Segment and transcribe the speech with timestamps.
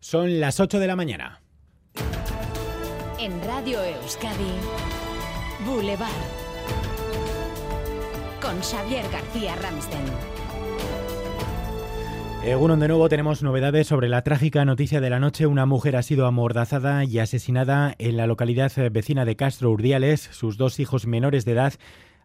[0.00, 1.40] Son las 8 de la mañana.
[3.18, 4.54] En Radio Euskadi,
[5.66, 6.08] Boulevard.
[8.40, 10.00] Con Xavier García Ramsten.
[12.44, 15.48] Egunon, de nuevo tenemos novedades sobre la trágica noticia de la noche.
[15.48, 20.28] Una mujer ha sido amordazada y asesinada en la localidad vecina de Castro Urdiales.
[20.30, 21.74] Sus dos hijos menores de edad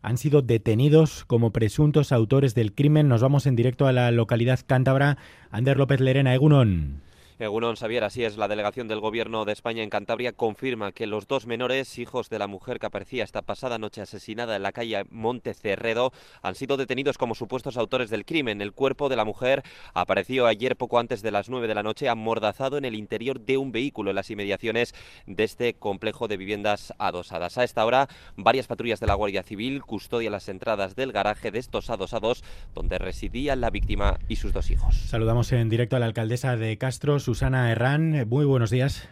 [0.03, 3.07] han sido detenidos como presuntos autores del crimen.
[3.07, 5.17] Nos vamos en directo a la localidad cántabra.
[5.49, 7.01] Ander López Lerena, Egunon.
[7.39, 11.27] Egunon Xavier, así es, la delegación del Gobierno de España en Cantabria confirma que los
[11.27, 15.03] dos menores, hijos de la mujer que aparecía esta pasada noche asesinada en la calle
[15.09, 18.61] Monte Cerredo, han sido detenidos como supuestos autores del crimen.
[18.61, 19.63] El cuerpo de la mujer
[19.93, 23.57] apareció ayer poco antes de las 9 de la noche amordazado en el interior de
[23.57, 24.93] un vehículo en las inmediaciones
[25.25, 27.57] de este complejo de viviendas adosadas.
[27.57, 31.59] A esta hora, varias patrullas de la Guardia Civil custodian las entradas del garaje de
[31.59, 34.95] estos adosados donde residían la víctima y sus dos hijos.
[35.07, 38.27] Saludamos en directo a la alcaldesa de Castro, Susana Herrán.
[38.27, 39.09] Muy buenos días.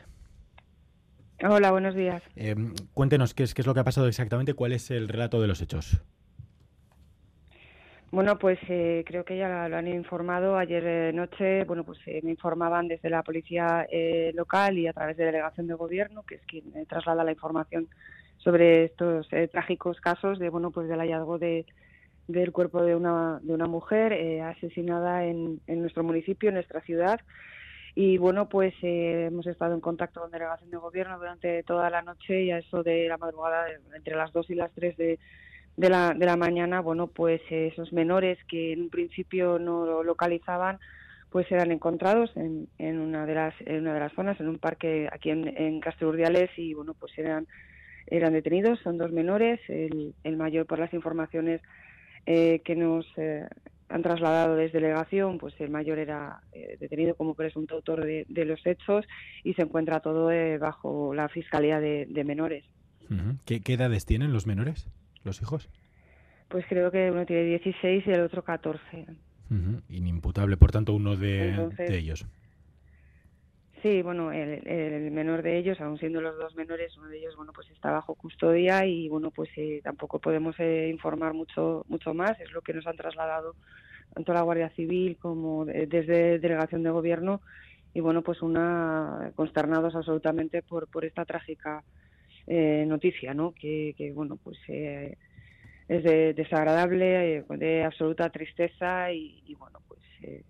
[1.41, 2.21] Hola, buenos días.
[2.35, 2.55] Eh,
[2.93, 5.47] cuéntenos qué es, qué es lo que ha pasado exactamente, cuál es el relato de
[5.47, 6.03] los hechos.
[8.11, 11.63] Bueno, pues eh, creo que ya lo han informado ayer eh, noche.
[11.63, 15.67] Bueno, pues eh, me informaban desde la policía eh, local y a través de delegación
[15.67, 17.87] de gobierno, que es quien eh, traslada la información
[18.37, 21.65] sobre estos eh, trágicos casos de bueno, pues del hallazgo de
[22.27, 26.81] del cuerpo de una de una mujer eh, asesinada en, en nuestro municipio, en nuestra
[26.81, 27.21] ciudad.
[27.93, 32.01] Y bueno, pues eh, hemos estado en contacto con delegación de gobierno durante toda la
[32.01, 35.19] noche y a eso de la madrugada, entre las 2 y las 3 de,
[35.75, 39.85] de, la, de la mañana, bueno, pues eh, esos menores que en un principio no
[39.85, 40.79] lo localizaban,
[41.29, 44.59] pues eran encontrados en, en una de las en una de las zonas, en un
[44.59, 45.81] parque aquí en, en
[46.57, 47.47] y bueno, pues eran
[48.07, 51.61] eran detenidos, son dos menores, el, el mayor por las informaciones
[52.25, 53.47] eh, que nos eh,
[53.91, 58.45] han trasladado desde delegación, pues el mayor era eh, detenido como presunto autor de, de
[58.45, 59.05] los hechos
[59.43, 62.65] y se encuentra todo eh, bajo la Fiscalía de, de Menores.
[63.45, 64.87] ¿Qué, qué edades tienen los menores,
[65.25, 65.69] los hijos?
[66.47, 68.79] Pues creo que uno tiene 16 y el otro 14.
[69.49, 69.81] Ujú.
[69.89, 72.25] Inimputable, por tanto, uno de, Entonces- de ellos.
[73.81, 77.35] Sí, bueno, el, el menor de ellos, aun siendo los dos menores, uno de ellos,
[77.35, 82.13] bueno, pues está bajo custodia y, bueno, pues eh, tampoco podemos eh, informar mucho mucho
[82.13, 82.39] más.
[82.39, 83.55] Es lo que nos han trasladado
[84.13, 87.41] tanto la Guardia Civil como de- desde Delegación de Gobierno
[87.93, 91.83] y, bueno, pues una consternados absolutamente por por esta trágica
[92.47, 93.53] eh, noticia, ¿no?
[93.53, 95.15] Que, que bueno, pues eh,
[95.87, 100.43] es de- desagradable, eh, de absoluta tristeza y, y, bueno, pues eh,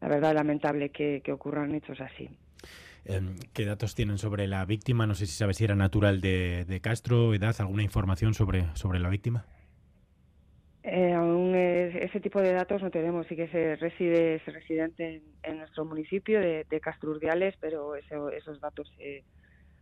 [0.00, 2.28] la verdad es lamentable que, que ocurran hechos así.
[3.06, 5.06] Em, ¿Qué datos tienen sobre la víctima?
[5.06, 8.98] No sé si sabe si era natural de, de Castro, edad, alguna información sobre, sobre
[8.98, 9.44] la víctima.
[10.82, 11.53] Eh, aún
[12.04, 15.84] ese tipo de datos no tenemos, sí que se reside, es residente en, en nuestro
[15.84, 19.24] municipio de, de Castro Urdiales, pero eso- esos datos eh,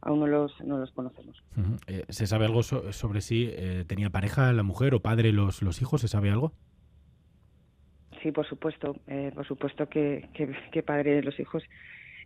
[0.01, 1.43] aún no los, no los conocemos.
[1.87, 5.63] Eh, ¿Se sabe algo so- sobre si eh, tenía pareja la mujer o padre los,
[5.63, 6.01] los hijos?
[6.01, 6.53] ¿Se sabe algo?
[8.23, 11.63] Sí, por supuesto, eh, por supuesto que, que, que padre de los hijos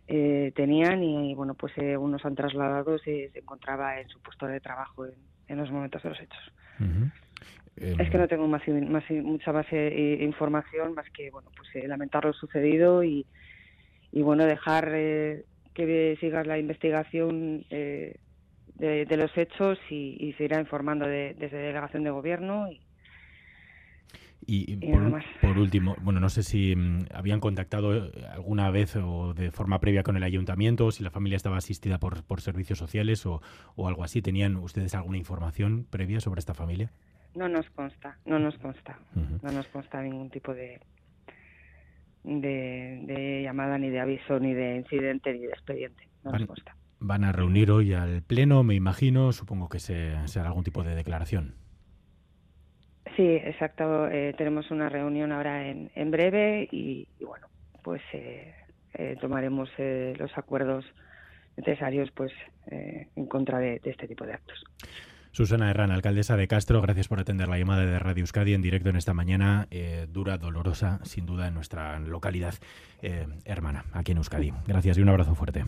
[0.07, 4.45] eh, tenían y, bueno, pues eh, unos han trasladado, se, se encontraba en su puesto
[4.45, 5.15] de trabajo en,
[5.47, 6.51] en los momentos de los hechos.
[7.77, 11.69] Em, Es que no tengo más, más mucha más eh, información más que bueno pues
[11.75, 13.25] eh, lamentar lo sucedido y,
[14.11, 18.15] y bueno dejar eh, que siga la investigación eh,
[18.75, 22.81] de, de los hechos y, y se irá informando de- desde delegación de gobierno y,
[24.45, 28.95] Y, Y por, por último, bueno, no sé si mm, habían contactado eh, alguna vez
[28.95, 32.39] o de forma previa con el ayuntamiento, o si la familia estaba asistida por, por
[32.41, 33.41] servicios sociales o,
[33.75, 34.21] o algo así.
[34.21, 36.91] ¿Tenían ustedes alguna información previa sobre esta familia?
[37.37, 38.99] No nos consta no nos consta
[39.41, 40.79] no nos consta ningún tipo de
[42.23, 46.45] de, de llamada ni de aviso ni de incidente ni de expediente no Vale.
[46.45, 49.31] nos consta Van a reunir hoy al Pleno, me imagino.
[49.31, 51.53] Supongo que se, se hará algún tipo de declaración.
[53.15, 54.07] Sí, exacto.
[54.07, 57.45] Eh, tenemos una reunión ahora en, en breve y, y bueno,
[57.83, 58.51] pues eh,
[58.95, 60.85] eh, tomaremos eh, los acuerdos
[61.55, 62.31] necesarios pues
[62.71, 64.63] eh, en contra de, de este tipo de actos.
[65.37, 68.89] Susana Herrán, alcaldesa de Castro, gracias por atender la llamada de Radio Euskadi en directo
[68.89, 72.55] en esta mañana, eh, dura, dolorosa, sin duda, en nuestra localidad
[73.03, 74.51] eh, hermana, aquí en Euskadi.
[74.65, 75.63] Gracias y un abrazo fuerte.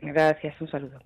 [0.00, 0.98] Gracias, un saludo.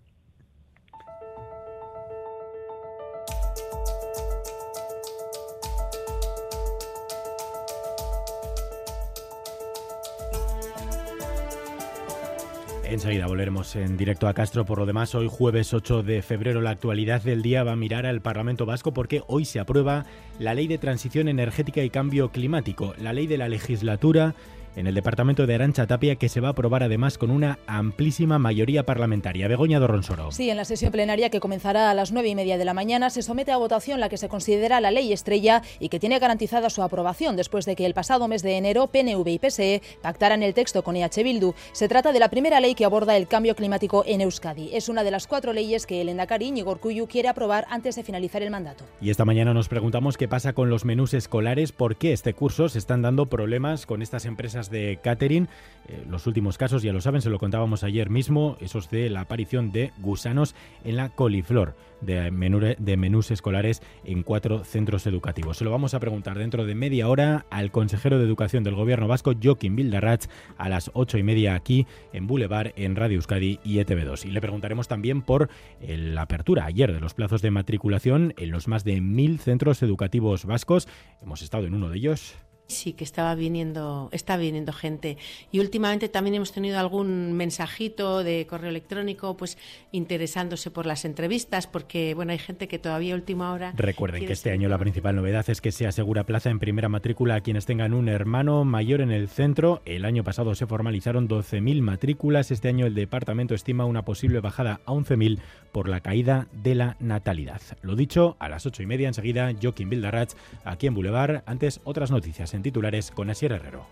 [12.90, 14.64] Enseguida volveremos en directo a Castro.
[14.64, 18.04] Por lo demás, hoy jueves 8 de febrero la actualidad del día va a mirar
[18.04, 20.06] al Parlamento Vasco porque hoy se aprueba
[20.40, 24.34] la Ley de Transición Energética y Cambio Climático, la ley de la legislatura
[24.76, 28.38] en el departamento de Arancha Tapia que se va a aprobar además con una amplísima
[28.38, 29.48] mayoría parlamentaria.
[29.48, 30.30] Begoña Dorronsoro.
[30.32, 33.10] Sí, en la sesión plenaria que comenzará a las nueve y media de la mañana
[33.10, 36.70] se somete a votación la que se considera la ley estrella y que tiene garantizada
[36.70, 40.54] su aprobación después de que el pasado mes de enero PNV y PSE pactaran el
[40.54, 41.54] texto con EH Bildu.
[41.72, 44.70] Se trata de la primera ley que aborda el cambio climático en Euskadi.
[44.72, 48.02] Es una de las cuatro leyes que el Endacari Íñigo Urkullu quiere aprobar antes de
[48.02, 48.84] finalizar el mandato.
[49.00, 52.70] Y esta mañana nos preguntamos qué pasa con los menús escolares, por qué este curso
[52.70, 55.48] se están dando problemas con estas empresas de catering.
[55.88, 59.22] Eh, los últimos casos, ya lo saben, se lo contábamos ayer mismo, esos de la
[59.22, 60.54] aparición de gusanos
[60.84, 65.58] en la coliflor de, menús escolares en cuatro centros educativos.
[65.58, 69.08] Se lo vamos a preguntar dentro de media hora al consejero de Educación del Gobierno
[69.08, 73.78] Vasco, Joaquín Bildarratz, a las ocho y media aquí en Boulevard, en Radio Euskadi y
[73.78, 74.24] ETV2.
[74.26, 75.48] Y le preguntaremos también por
[75.80, 80.44] la apertura ayer de los plazos de matriculación en los más de mil centros educativos
[80.44, 80.88] vascos.
[81.22, 82.36] Hemos estado en uno de ellos.
[82.70, 85.18] Sí, que estaba viniendo, está viniendo gente.
[85.52, 89.58] Y últimamente también hemos tenido algún mensajito de correo electrónico, pues
[89.92, 93.72] interesándose por las entrevistas, porque bueno, hay gente que todavía última hora.
[93.76, 97.34] Recuerden que este año la principal novedad es que se asegura plaza en primera matrícula
[97.34, 99.82] a quienes tengan un hermano mayor en el centro.
[99.84, 102.50] El año pasado se formalizaron 12.000 matrículas.
[102.50, 105.40] Este año el departamento estima una posible bajada a 11.000
[105.72, 107.60] por la caída de la natalidad.
[107.82, 111.42] Lo dicho, a las ocho y media enseguida, Joaquín Bildarratz, aquí en Boulevard.
[111.46, 113.86] Antes, otras noticias en titulares con Asier Herrero.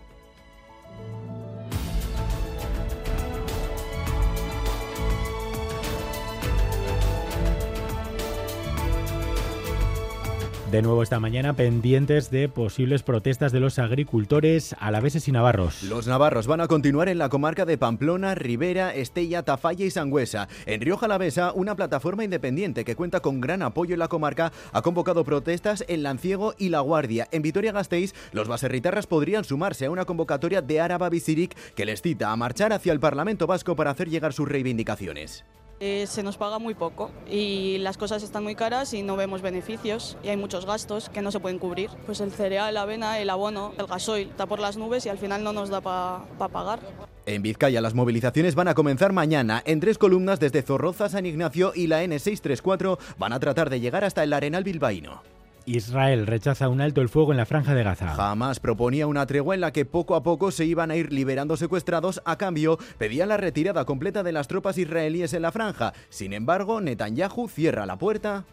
[10.71, 15.81] De nuevo esta mañana pendientes de posibles protestas de los agricultores alaveses y navarros.
[15.81, 20.47] Los navarros van a continuar en la comarca de Pamplona, Ribera, Estella, Tafalla y Sangüesa.
[20.67, 24.83] En Rioja Alavesa, una plataforma independiente que cuenta con gran apoyo en la comarca ha
[24.83, 27.27] convocado protestas en Lanciego y La Guardia.
[27.31, 32.31] En Vitoria-Gasteiz, los baserritarras podrían sumarse a una convocatoria de Áraba Bisiric que les cita
[32.31, 35.45] a marchar hacia el Parlamento Vasco para hacer llegar sus reivindicaciones.
[35.81, 39.41] Eh, se nos paga muy poco y las cosas están muy caras y no vemos
[39.41, 41.89] beneficios y hay muchos gastos que no se pueden cubrir.
[42.05, 45.17] Pues el cereal, la avena, el abono, el gasoil está por las nubes y al
[45.17, 46.79] final no nos da para pagar.
[47.25, 51.71] En Vizcaya las movilizaciones van a comenzar mañana en tres columnas desde Zorroza, San Ignacio
[51.73, 55.38] y la N634 van a tratar de llegar hasta el Arenal Bilbaíno.
[55.75, 58.07] Israel rechaza un alto el fuego en la franja de Gaza.
[58.15, 61.57] Jamás proponía una tregua en la que poco a poco se iban a ir liberando
[61.57, 65.93] secuestrados, a cambio pedía la retirada completa de las tropas israelíes en la franja.
[66.09, 68.45] Sin embargo, Netanyahu cierra la puerta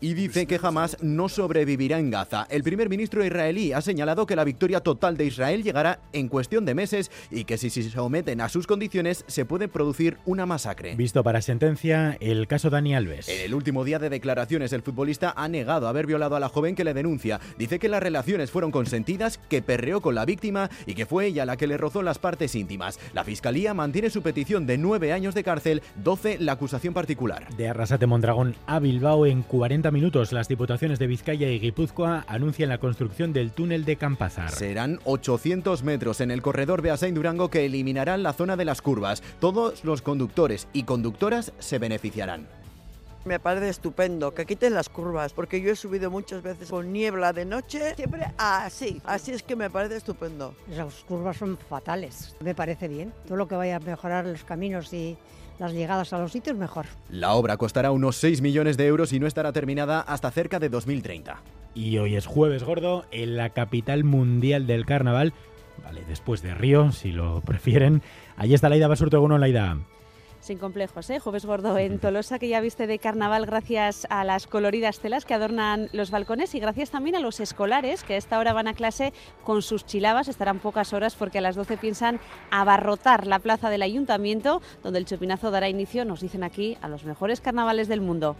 [0.00, 2.46] y dice que jamás no sobrevivirá en Gaza.
[2.50, 6.64] El primer ministro israelí ha señalado que la victoria total de Israel llegará en cuestión
[6.64, 10.96] de meses y que si se someten a sus condiciones se puede producir una masacre.
[10.96, 13.28] Visto para sentencia el caso Dani Alves.
[13.28, 16.74] En el último día de declaraciones el futbolista ha negado haber violado a la joven
[16.74, 17.40] que le denuncia.
[17.58, 21.44] Dice que las relaciones fueron consentidas, que perreó con la víctima y que fue ella
[21.44, 22.98] la que le rozó las partes íntimas.
[23.12, 27.48] La fiscalía mantiene su petición de nueve años de cárcel, 12 la acusación particular.
[27.56, 32.68] De Arrasate Mondragón a Bilbao en 40 minutos, las diputaciones de Vizcaya y Guipúzcoa anuncian
[32.68, 34.50] la construcción del túnel de Campazar.
[34.50, 39.22] Serán 800 metros en el corredor Beasain Durango que eliminarán la zona de las curvas.
[39.38, 42.46] Todos los conductores y conductoras se beneficiarán.
[43.24, 47.34] Me parece estupendo que quiten las curvas, porque yo he subido muchas veces con niebla
[47.34, 49.02] de noche, siempre así.
[49.04, 50.54] Así es que me parece estupendo.
[50.68, 53.12] Las curvas son fatales, me parece bien.
[53.26, 55.18] Todo lo que vaya a mejorar los caminos y
[55.60, 56.86] las llegadas a los sitios, mejor.
[57.10, 60.70] La obra costará unos 6 millones de euros y no estará terminada hasta cerca de
[60.70, 61.42] 2030.
[61.74, 65.34] Y hoy es jueves gordo en la capital mundial del carnaval.
[65.84, 68.02] Vale, después de Río, si lo prefieren.
[68.36, 69.76] Allí está Laida Basurto, Laida.
[70.40, 71.18] Sin complejos, ¿eh?
[71.18, 75.34] Jueves Gordo en Tolosa, que ya viste de carnaval gracias a las coloridas telas que
[75.34, 78.74] adornan los balcones y gracias también a los escolares que a esta hora van a
[78.74, 79.12] clase
[79.44, 80.28] con sus chilabas.
[80.28, 82.20] Estarán pocas horas porque a las 12 piensan
[82.50, 87.04] abarrotar la plaza del ayuntamiento, donde el chupinazo dará inicio, nos dicen aquí, a los
[87.04, 88.34] mejores carnavales del mundo.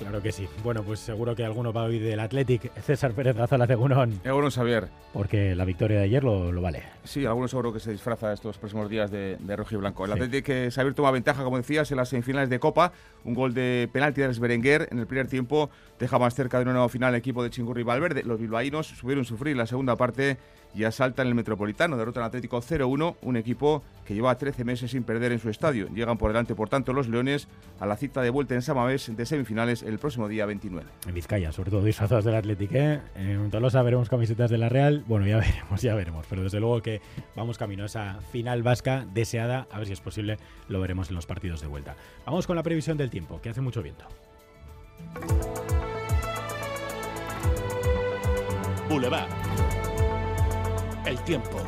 [0.00, 0.48] Claro que sí.
[0.64, 2.72] Bueno, pues seguro que alguno va a oír del Athletic.
[2.80, 4.18] César Pérez Gazola Cegunón.
[4.24, 4.88] Algunos, Xavier.
[5.12, 6.84] Porque la victoria de ayer lo, lo, vale.
[7.04, 10.06] Sí, algunos seguro que se disfraza estos próximos días de, de rojo y blanco.
[10.06, 10.18] El sí.
[10.18, 12.92] Athletic que Xavier toma ventaja, como decías, en las semifinales de Copa.
[13.24, 16.72] Un gol de penalti de Berenguer en el primer tiempo deja más cerca de una
[16.72, 18.22] nueva final el equipo de Chingurri Valverde.
[18.24, 20.38] Los bilbaínos subieron sufrir la segunda parte
[20.74, 21.96] y asaltan el Metropolitano.
[21.96, 25.88] Derrotan Atlético 0-1, un equipo que lleva 13 meses sin perder en su estadio.
[25.94, 27.48] Llegan por delante, por tanto, los Leones
[27.78, 30.88] a la cita de vuelta en Samamés de semifinales el próximo día 29.
[31.06, 32.74] En Vizcaya, sobre todo disfrazados del Atlético.
[32.74, 33.00] ¿eh?
[33.14, 35.04] En Tolosa veremos camisetas de la Real.
[35.06, 36.26] Bueno, ya veremos, ya veremos.
[36.28, 37.00] Pero desde luego que
[37.36, 39.66] vamos camino a esa final vasca deseada.
[39.70, 41.96] A ver si es posible, lo veremos en los partidos de vuelta.
[42.26, 44.04] Vamos con la previsión del tiempo, que hace mucho viento.
[48.88, 49.28] Boulevard.
[51.06, 51.58] El tiempo.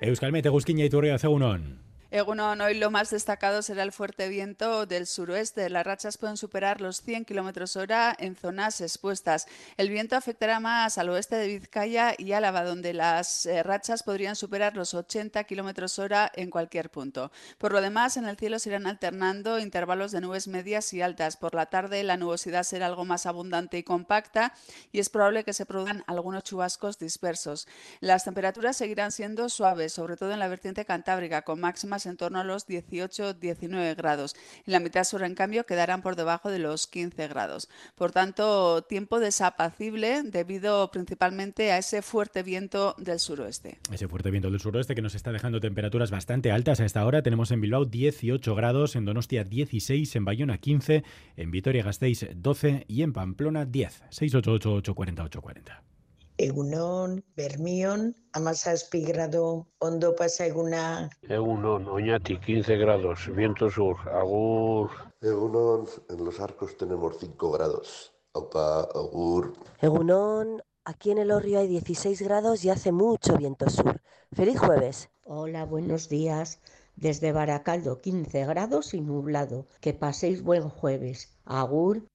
[0.00, 1.87] Euskalmete Guzquiña y Turria Zegunon.
[2.10, 5.68] Egunon, hoy lo más destacado será el fuerte viento del suroeste.
[5.68, 9.46] Las rachas pueden superar los 100 kilómetros hora en zonas expuestas.
[9.76, 14.36] El viento afectará más al oeste de Vizcaya y Álava, donde las eh, rachas podrían
[14.36, 17.30] superar los 80 kilómetros hora en cualquier punto.
[17.58, 21.36] Por lo demás, en el cielo se irán alternando intervalos de nubes medias y altas.
[21.36, 24.54] Por la tarde, la nubosidad será algo más abundante y compacta
[24.92, 27.68] y es probable que se produzcan algunos chubascos dispersos.
[28.00, 32.40] Las temperaturas seguirán siendo suaves, sobre todo en la vertiente cantábrica, con máximas en torno
[32.40, 34.34] a los 18-19 grados.
[34.66, 37.68] En la mitad sur, en cambio, quedarán por debajo de los 15 grados.
[37.94, 43.78] Por tanto, tiempo desapacible debido principalmente a ese fuerte viento del suroeste.
[43.92, 47.22] Ese fuerte viento del suroeste que nos está dejando temperaturas bastante altas a esta hora.
[47.22, 51.04] Tenemos en Bilbao 18 grados, en Donostia 16, en Bayona 15,
[51.36, 54.02] en Vitoria-Gasteiz 12 y en Pamplona 10.
[54.10, 55.97] 688 840 40
[56.38, 61.10] Egunon, Bermión, amasa espigrado, ondo pasa eguna.
[61.22, 64.88] Egunon, Oñati, 15 grados, viento sur, agur.
[65.20, 68.12] Egunon, en los arcos tenemos 5 grados.
[68.32, 69.52] Opa, agur.
[69.82, 74.00] Egunon, aquí en el Orrio hay 16 grados y hace mucho viento sur.
[74.32, 75.10] ¡Feliz jueves!
[75.24, 76.60] Hola, buenos días.
[76.94, 79.66] Desde Baracaldo, 15 grados y nublado.
[79.80, 81.36] Que paséis buen jueves.
[81.44, 82.06] Agur.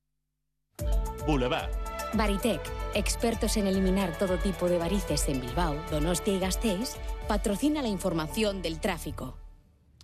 [1.28, 1.83] Boulevard.
[2.14, 2.62] Baritec,
[2.94, 6.96] expertos en eliminar todo tipo de varices en Bilbao, Donostia y Gasteiz,
[7.28, 9.43] patrocina la información del tráfico.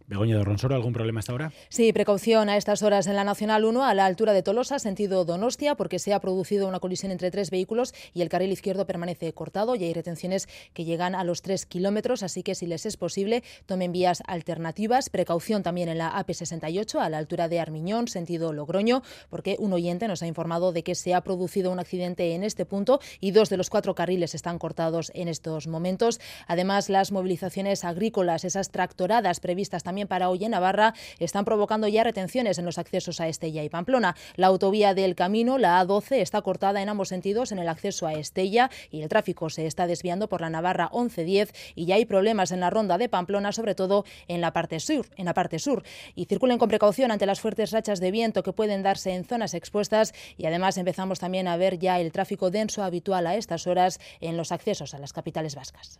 [0.09, 1.51] Begoña de Ronsoro, ¿algún problema hasta ahora?
[1.69, 5.23] Sí, precaución a estas horas en la Nacional 1 a la altura de Tolosa, sentido
[5.23, 9.31] Donostia, porque se ha producido una colisión entre tres vehículos y el carril izquierdo permanece
[9.33, 12.97] cortado y hay retenciones que llegan a los tres kilómetros, así que si les es
[12.97, 15.11] posible, tomen vías alternativas.
[15.11, 20.07] Precaución también en la AP68 a la altura de Armiñón, sentido Logroño, porque un oyente
[20.07, 23.49] nos ha informado de que se ha producido un accidente en este punto y dos
[23.49, 26.19] de los cuatro carriles están cortados en estos momentos.
[26.47, 32.03] Además, las movilizaciones agrícolas, esas tractoradas previstas también para hoy en Navarra están provocando ya
[32.03, 34.15] retenciones en los accesos a Estella y Pamplona.
[34.36, 38.13] La autovía del camino, la A12, está cortada en ambos sentidos en el acceso a
[38.13, 42.51] Estella y el tráfico se está desviando por la Navarra 1110 y ya hay problemas
[42.51, 45.84] en la ronda de Pamplona, sobre todo en la parte sur, en la parte sur.
[46.15, 49.53] Y circulen con precaución ante las fuertes rachas de viento que pueden darse en zonas
[49.53, 54.00] expuestas y además empezamos también a ver ya el tráfico denso habitual a estas horas
[54.20, 56.00] en los accesos a las capitales vascas.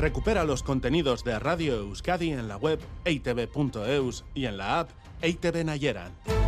[0.00, 4.90] Recupera los contenidos de Radio Euskadi en la web eitv.eus y en la app
[5.20, 6.39] EITV Nayeran.